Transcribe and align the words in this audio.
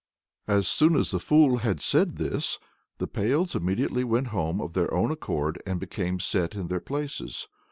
'"As 0.57 0.67
soon 0.67 0.95
as 0.95 1.11
the 1.11 1.19
fool 1.19 1.57
had 1.57 1.79
said 1.79 2.15
this, 2.15 2.57
the 2.97 3.05
pails 3.05 3.53
immediately 3.53 4.03
went 4.03 4.29
home 4.29 4.59
of 4.59 4.73
their 4.73 4.91
own 4.91 5.11
accord 5.11 5.61
and 5.63 5.79
became 5.79 6.19
set 6.19 6.55
in 6.55 6.69
their 6.69 6.79
places. 6.79 7.47